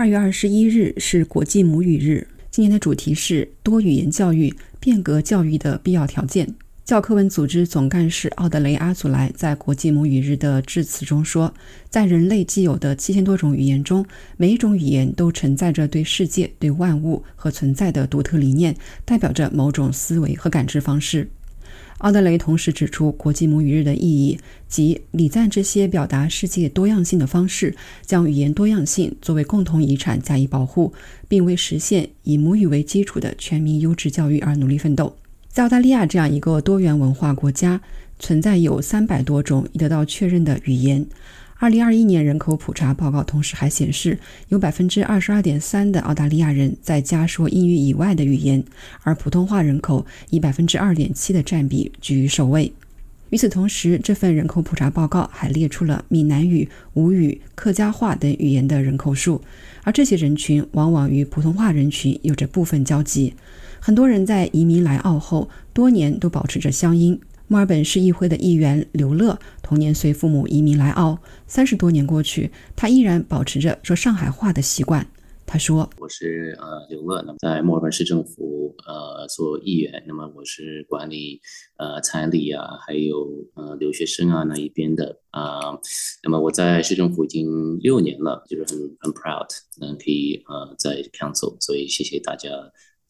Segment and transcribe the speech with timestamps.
[0.00, 4.50] 二月二十一日是国际母语日，今年的主题是多语言教育，
[4.80, 6.54] 变革教育的必要条件。
[6.86, 11.52] 教科文组织总干事奥德雷·阿祖莱在国际母语日的致辞中说
[11.90, 14.02] ：“在人类既有的七千多种语言中，
[14.38, 18.74] 每一种语言都承载着对世界、对万物和存在的独特理念，
[19.04, 21.28] 代表着某种思维和感知方式。”
[22.00, 24.38] 奥德雷同时指出，国际母语日的意义
[24.68, 30.94] 即礼赞这些表达世界多样性的方式，将语言多样性作为共同遗产加以保护，
[31.28, 35.14] 并为实现以母语为基础的全民优质教育而努力奋斗。
[35.48, 37.78] 在澳大利亚这样一个多元文化国家，
[38.18, 41.04] 存在有三百多种已得到确认的语言。
[41.60, 48.64] 二零二一年人口普查报告同时还显示，有百分之二十二点三的澳大利亚人在家说英语以外的语言，
[49.02, 52.72] 而普通话人口以百分之二点七的占比居于首位。
[53.28, 59.42] 与此同时，这份人口普查报告还列出了闽南语、吴语、客家话等语言的人口数，
[59.82, 63.34] 而这些人群往往与普通话人群有着部分交集。
[63.78, 67.20] 很多人在移民来澳后，多年都保持着乡音。
[67.50, 75.04] 墨尔本市议会的议员刘乐，童年随父母移民来澳，三十多年过去，他依然保持着说上海话的习惯。
[75.44, 81.40] 他说：“我是呃刘乐，那么在墨尔本市政府呃做议员，那么我是管理
[81.76, 85.76] 呃彩礼啊，还有呃留学生啊那一边的啊。
[86.22, 89.48] 那么我在市政府已经六年了，就是很很 proud
[89.80, 92.48] 能可以呃在 council，所以谢谢大家。”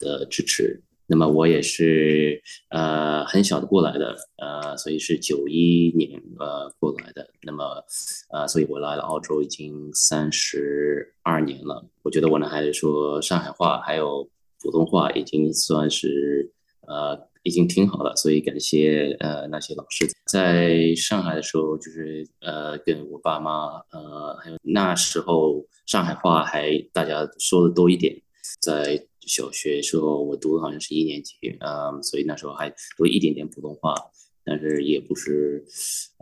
[0.03, 6.09] 的支持，那么我也是呃很小的过来的，呃，所以是九一年
[6.39, 7.83] 呃过来的，那么
[8.31, 11.85] 呃，所以我来了澳洲已经三十二年了。
[12.01, 14.29] 我觉得我呢还是说上海话还有
[14.61, 16.49] 普通话已经算是
[16.87, 20.07] 呃已经挺好了，所以感谢呃那些老师。
[20.31, 28.15] 在上海的时候，就是呃跟我爸妈呃还有那时候上海话还大家说的多一点，
[28.61, 29.05] 在。
[29.31, 33.95] 小学时候我读的好像是一年级，嗯，所以那时候还读一点点普通话，
[34.43, 35.63] 但是也不是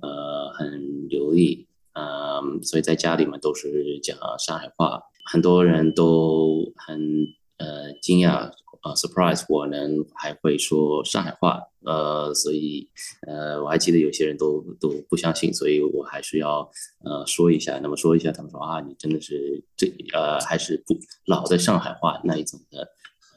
[0.04, 7.26] 呃很流利，嗯，所以在家里面都是讲上海话，很多人都很
[7.58, 8.52] 呃惊讶。
[8.82, 12.88] 呃，surprise，我能还会说上海话，呃，所以
[13.28, 16.62] 呃，我还记得有些人都都不相信，所以我还是要
[17.04, 17.78] 呃说一下。
[17.80, 22.88] 那么说一下，他们说啊，你真的是这呃还是不老的上海话那一种的，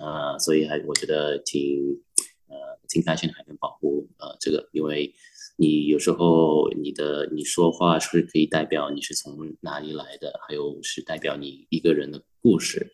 [0.03, 1.61] 呃，所以还我觉得挺
[2.49, 2.57] 呃
[2.89, 5.15] 挺开心，还能保护呃这个，因为
[5.57, 12.93] 你有时候你的你说话是可以代表你是从哪里来的，还有是代表你一个人的故事，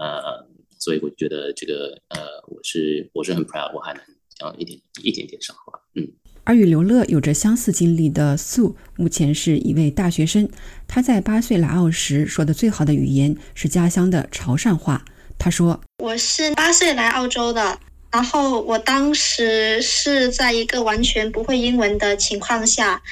[0.00, 0.48] 呃。
[0.78, 4.02] 所以我觉得这个呃，我是我是很 proud，我还能
[4.38, 6.06] 讲一点一点点上话，嗯。
[6.44, 10.46] 而与刘乐有着相似经历的素，目前是一位大学生。
[10.86, 15.02] 他在八岁来澳时说的最好的语言是家乡的潮汕话。
[15.38, 17.78] 他说：“我是八岁来澳洲的，
[18.10, 23.02] 然后我当时是在一个完全不会英文的情况下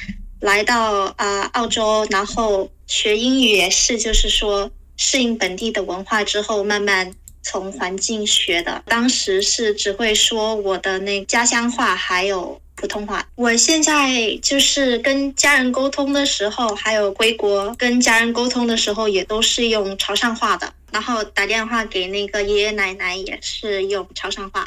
[0.41, 7.13] 来到啊澳洲，然后学英语也是，就是说适应本地的文化之后，慢慢。”
[7.47, 13.23] 从环境学的，当时是只会说我的那家乡话，还有普通话。
[13.35, 20.73] 我现在就是跟家人沟通的时候，还有回国跟家人沟通的时候，也都是用潮汕话的。
[20.95, 24.65] 然后打电话给那个爷爷奶奶也是用潮汕话。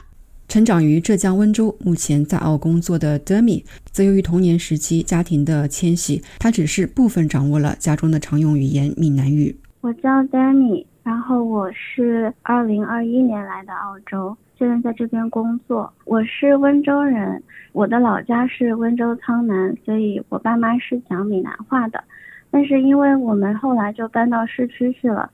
[0.50, 9.58] 成长于浙江温州，目前在澳工作的 Demi，，则由于童年时期家庭的迁徙，他只是部分掌握了家中的常用语言闽南语。
[9.80, 10.86] 我叫 Danny。
[11.02, 15.94] 然后我是二零二一年来的澳洲，现在在这边工作。
[16.04, 22.04] 我是温州人，我的老家是温州苍南，所以我爸妈是讲闽南话的。
[22.52, 25.30] 但是因为我们后来就搬到市区去了，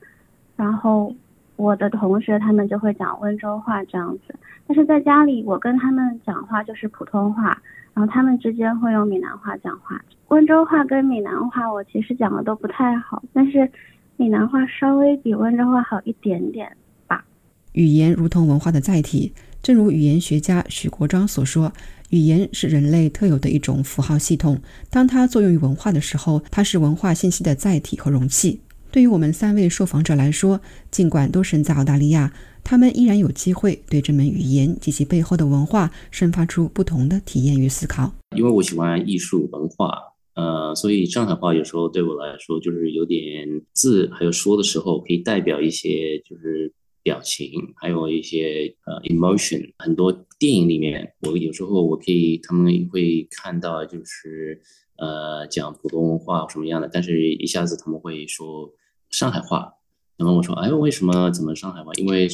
[0.56, 1.14] 然后
[1.56, 4.34] 我的同学他们就会讲温州话这样子。
[4.66, 7.60] 但是在家里，我跟他们讲话就是普通话，
[7.92, 10.02] 然后他们之间会用闽南话讲话。
[10.28, 13.70] 温州话跟闽南话我其实讲的都不太好，但是。
[14.16, 16.70] 闽南话稍微比温州话好一点点
[17.08, 17.24] 吧。
[17.72, 21.72] 语言如同文化的载体，正如语言学家许国璋所说
[22.10, 24.56] ：“语言是人类特有的一种符号系统。
[24.88, 28.60] 当它作用于文化的时候，它是文化信息的载体和容器。”
[28.94, 30.60] 对于我们三位受访者来说，
[30.92, 32.32] 尽管都身在澳大利亚，
[32.62, 38.14] 他们依然有机会对这门语言及其背后的文化生发出不同的体验与思考。
[38.36, 39.98] 因为我喜欢艺术文化。
[40.36, 49.72] 呃，所以上海话有时候对我来说就是有点字，还有说的时候可以代表一些就是表情，还有一些呃 emotion。
[49.78, 54.60] 很多电影里面，我有时候我可以他们会看到就是
[54.98, 58.72] 呃讲普通话什么样的，但是一下子他们会说
[59.16, 59.72] 上海话，
[60.18, 61.92] 那么我说，哎，为什么怎么上海话？
[61.94, 62.28] 因为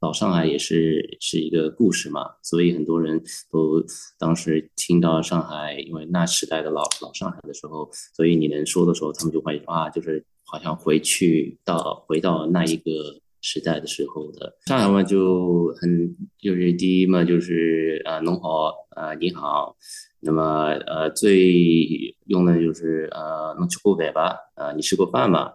[0.00, 3.84] 老上海也是是一个故事嘛，所以很多人都
[4.16, 12.92] 当时听到上海，因为那时代的老老上海的时候，所以你能说的时候，他们就会啊，就是好像回去到回到那一个
[13.40, 19.76] 时代的时候的上海话就很就是第一嘛，就是呃，侬好，呃，你好。
[20.22, 24.36] 那么呃，最用的就是呃，侬吃过饭吧？
[24.54, 25.54] 呃，你吃过饭吗？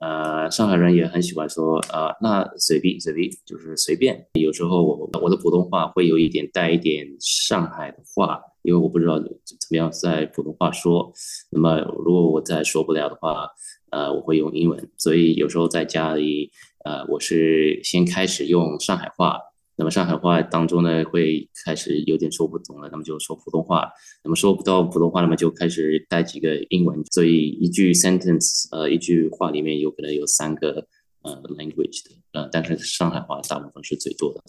[0.00, 4.26] 呃，上海人也很喜欢说，呃，那随便随便就是随便。
[4.32, 11.12] 有时候我我的普通话会有一点带一点上海的话，因为我不知道怎么样在普通话说。
[11.50, 13.46] 那么如果我再说不了的话，
[13.90, 14.90] 呃，我会用英文。
[14.96, 16.50] 所以有时候在家里，
[16.84, 19.38] 呃，我是先开始用上海话。
[19.80, 23.90] 那么上海话当中呢，会开始有点说不懂了，那么就说普通话。
[24.22, 27.02] 那么说不到普通话，那么就开始带几个英文。
[27.10, 30.86] 所以一句 sentence，呃，一句话里面有可能有三个
[31.22, 34.42] 呃 language 的，呃，但是上海话大部分是最多的。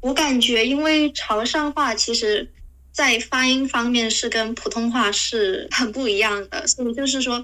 [0.00, 2.50] 我感觉，因为潮汕话其实
[2.92, 7.42] 在发音方面是跟普通话是很不一样的，所以就是说。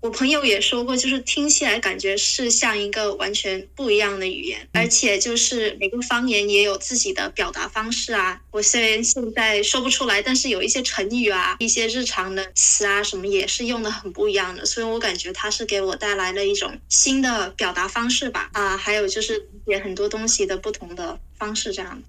[0.00, 8.40] 我朋友也说过，就是听起来感觉是像一个完全不一样的语言，而且就是每个方言也有自己的表达方式啊。
[8.52, 18.50] 我虽然现在说不出来，但是有一些成语啊、一些日常的词啊什么也是用的很不一样的，所以我感觉它是给我带来了一种新的表达方式吧。
[18.52, 22.00] 啊，还有就是也很多东西的不同的方式这样。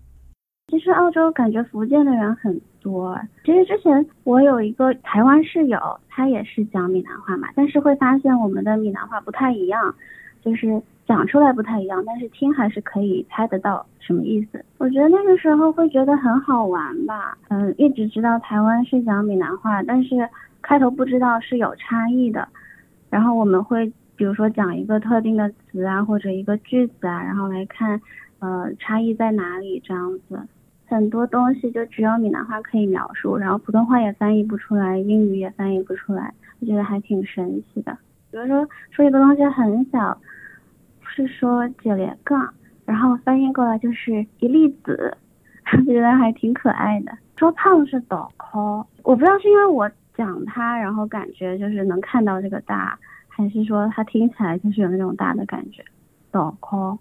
[0.72, 3.20] 其实澳洲感觉福建的人很多。
[3.44, 9.94] 其实之前我有一个台湾室友，他也是讲闽南话嘛，但是会发现我们的闽南话不太一样，
[10.42, 14.64] 就是讲出来不太一样，但是听还是可以猜得到什么意思。
[14.78, 17.38] 我觉得那个时候会觉得很好玩吧。
[17.50, 20.30] 嗯，一直知道台湾是讲闽南话，但是
[20.62, 22.48] 开头不知道是有差异的。
[23.10, 28.00] 然后我们会比如说讲一个特定的词啊，或者一个句子啊，然后来看
[28.40, 30.40] 呃差异在哪里这样子。
[30.90, 37.96] 很多东西就只有闽南话可以描述，然后普通话也翻译不出来，英语也翻译不出来，我觉得还挺神奇的。
[38.32, 40.20] 比如说说一个东西很小，
[41.02, 42.54] 是说九连杠，
[42.86, 45.16] 然后翻译过来就是一粒子，
[45.78, 47.12] 我觉得还挺可爱的。
[47.38, 55.84] 说胖是倒扣，我不知道是因为我讲它，然后感觉就是能看到这个大，还是说它听起来就是有那种大的感觉，
[56.32, 56.98] 倒扣。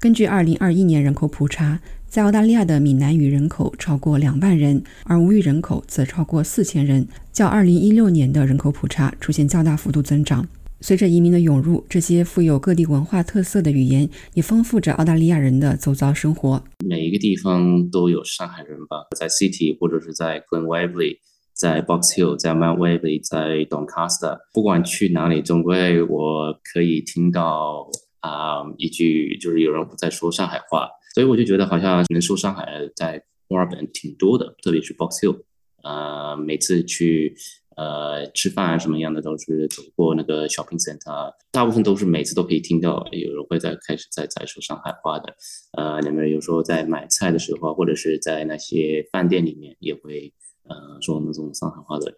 [0.00, 1.78] 根据二零二一年人口普查，
[2.10, 10.44] 在澳大利亚的闽南语人口超过两万人，而吴语人口则超过四千人，较二零一六年的人口普查出现较大幅度增长。
[10.80, 16.60] 随着移民的涌入，这些富有各地文化特色的语言也丰富着澳大利亚人的周遭生活。
[16.84, 21.18] 每一个地方都有上海人吧，在 City 或者是在 Glen Waverly，
[21.54, 27.88] 在 Box Hill，在 Mount Waverly，在 Doncaster，不管去哪里，总归我可以听到。
[28.20, 35.42] 啊，一句就是有人在说上海话，所以我就觉得好像能说上海在墨尔本挺多的，特别是 Box Hill，
[35.82, 37.34] 呃，每次去
[37.76, 45.34] 呃吃饭啊什么样的都是走过那个 shopping center，大部分都是每次都可以听到有人会在开始在在说上海话的，
[45.72, 50.32] 呃，你们有时候在买菜的时候，或者是在那些饭店里面也会
[50.68, 52.14] 呃说那种上海话的。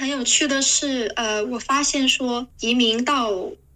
[0.00, 3.30] 很有趣的是，呃，我发现说移民到。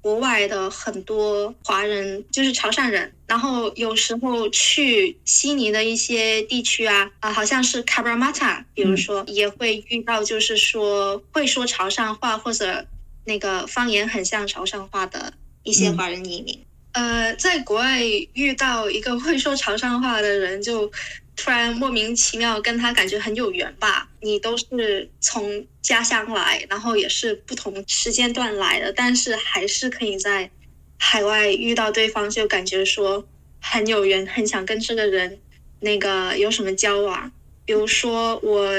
[0.06, 12.86] 国外的很多华人就是潮汕人，然后有时候去悉尼的一些地区啊，啊，好像是 Cabramatta，比如说也会遇到，就是说会说潮汕话或者
[13.24, 15.32] 那个方言很像潮汕话的
[15.64, 16.56] 一些华人移民。
[16.92, 18.00] 呃，在国外
[18.34, 20.92] 遇到一个会说潮汕话的人，就。
[21.36, 24.08] 突然莫名其妙跟他感觉很有缘吧？
[24.20, 30.50] 你都是从家乡来，然后也是不同时间段来的，但是还是可以在
[30.98, 33.28] 海外遇到对方，就感觉说
[33.60, 35.38] 很有缘，很想跟这个人
[35.80, 37.30] 那个有什么交往。
[37.66, 38.72] 比如说我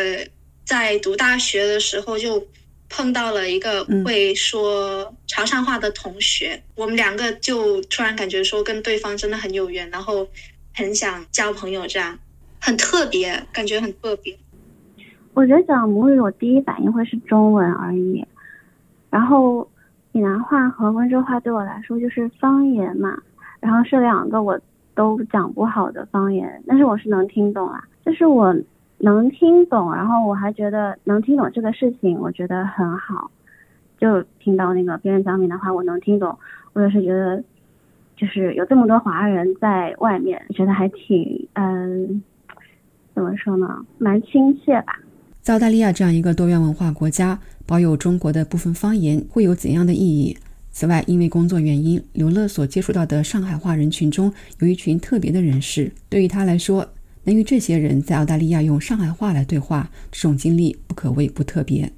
[0.65, 2.47] 在读大学的时候就
[2.89, 10.27] 碰到了一个会说潮汕话的同学，我们两个就突然感觉说跟对方真的很有缘，然后
[10.73, 12.17] 很想交朋友这样。
[12.59, 14.37] 很特别，感觉很特别。
[15.33, 18.25] 我觉得讲母语，我第一反应会是中文而已。
[19.09, 19.69] 然后
[20.11, 23.17] 闽南话和温州话对我来说就是方言嘛，
[23.59, 24.59] 然后是两个我
[24.95, 28.55] 都讲不好的方言，但是我是能听懂啊，就是我
[28.97, 33.29] 能听懂，然后我还觉得能听懂这个事情，我觉得很好。
[33.99, 36.37] 就听到那个别人讲闽南话，我能听懂，
[36.73, 37.43] 我也是觉得，
[38.15, 42.23] 就是有这么多华人在外面，觉得还挺嗯。
[43.17, 43.67] 怎么说呢？
[43.97, 45.01] 蛮亲切吧。
[45.41, 50.37] 在澳大利亚这样一个多元文化国家，保有中国的部分方言会有怎样的意义？
[50.71, 55.91] 此外，因为工作原因，刘乐所接触到的上海话人群中有一群特别的人士。
[56.09, 56.87] 对于他来说，
[57.23, 61.91] 能与这些人在澳大利亚用上海话来对话，这种经历不可谓不特别。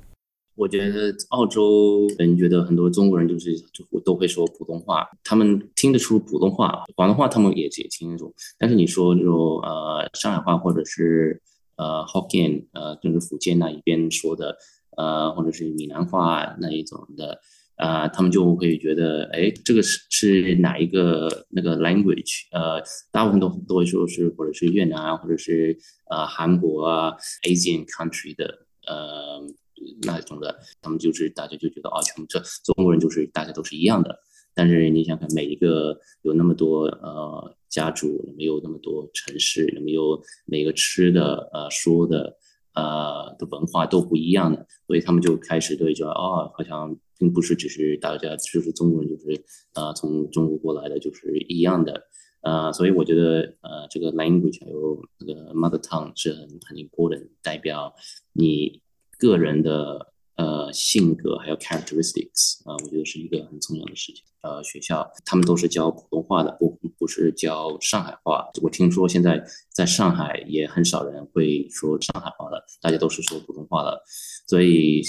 [0.60, 8.34] 我觉得澳洲人觉得很多中国人就是就都会说普通话，他们听得出普通话，广东话他们也也听得懂。
[8.58, 11.42] 但是你说那种呃上海话或者是
[11.78, 14.58] 呃 Hokkien 呃就是福建那一边说的
[14.98, 17.40] 呃或者是闽南话那一种的
[17.78, 25.78] 啊，他们就会觉得哎这个是是哪一个那个 language 呃大部分都都会说是或者是越南啊或者是
[26.10, 27.16] 呃韩国啊
[27.48, 29.42] Asian country 的呃。
[30.04, 34.20] 那种的，他们就是大家就觉得啊，全这中国人就是大家都是一样的。
[34.56, 42.36] 但是你想想，每一个有那么多呃家族，没有那么多城市，没有每个吃的呃说的
[42.74, 49.42] 呃的文化都不一样的，所以他们就开始对觉得哦，好像并不是只是大家就是中国人就是
[49.76, 52.04] 呃从中国过来的就是一样的
[52.42, 57.94] 呃，所以我觉得呃这个 language 还有那个 mother tongue 是很很 important，代表
[58.34, 58.82] 你。
[59.20, 64.24] 个人的呃性格还有 characteristics 啊，我觉得是一个很重要的事情。
[64.42, 68.50] 呃，学校他们都是教普通话的，不不是教上海话。
[68.64, 74.02] 我听说现在在上海也很少人会说上海话了，大家都是说普通话了，
[74.48, 75.02] 所以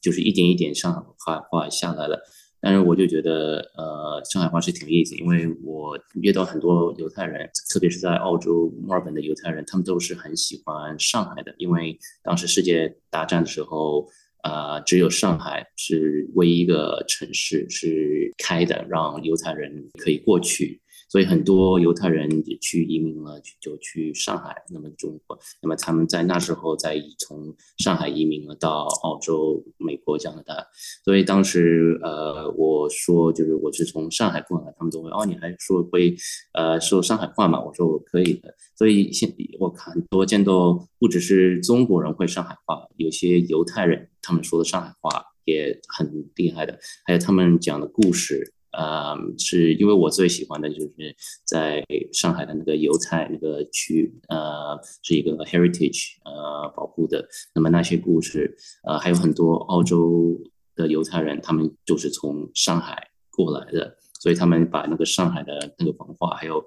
[0.00, 1.00] 就是一点一点上海
[1.48, 2.20] 话下来了。
[2.64, 14.08] 但是我就觉得，呃，上海话是挺有意思，因为我遇到很多犹太人，特别是在澳洲墨尔本的犹太人，他们都是很喜欢上海的，因为当时世界大战的时候，
[14.42, 20.80] 啊，只有上海是唯一一个城市是开的，让犹太人可以过去。
[21.12, 30.66] 所以很多犹太人也去移民了，就去上海，那么中国，那么他们在那时候在从上海移民了到澳洲、美国、加拿大。
[31.04, 36.16] 所以当时，呃，我说就是我是从上海过来，他们都会哦，你还说会，
[36.54, 37.62] 呃，说上海话嘛？
[37.62, 38.54] 我说我可以的。
[38.74, 48.54] 所以现我看很多见到不只是中国人会上海话，有些犹太人他们说的上海话也很厉害的，还有他们讲的故事。
[48.72, 51.14] 呃，是因为我最喜欢的就是
[51.44, 57.26] 在上海的那个犹太那个区，呃，是一个 heritage 呃保护的。
[57.54, 60.40] 那么那些故事，呃，还有很多澳洲
[60.74, 66.64] 的犹太人，他们就是从上海过来的，所以他们把那个上海的那个文化，还有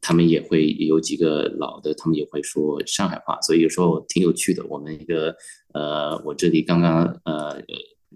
[0.00, 4.64] 他们也会有几个老的，他们也会说上海话，所以有时候挺有趣的。
[4.66, 5.36] 我们一个
[5.72, 7.62] 呃，我这里刚刚呃。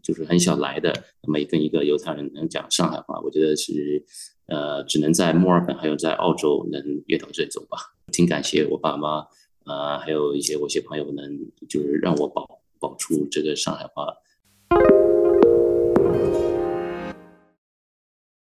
[0.03, 4.05] 就是很小来的，那么跟一个犹太人能讲上海话，我觉得是，
[4.47, 7.79] 呃，只能在墨尔本还有在澳洲能遇到这种吧。
[8.13, 9.27] 挺感谢我爸妈，
[9.65, 11.39] 呃，还有一些我一些朋友能
[11.69, 14.07] 就是让我保保出这个上海话。